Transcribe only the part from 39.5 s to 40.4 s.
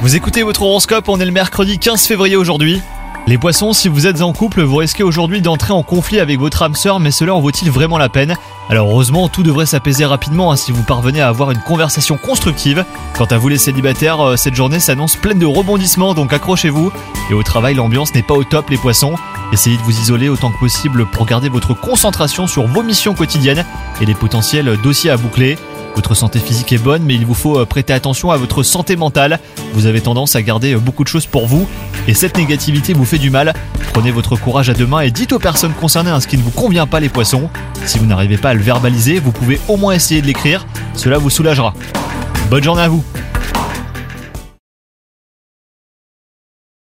au moins essayer de